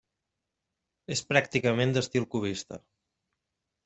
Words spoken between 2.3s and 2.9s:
cubista.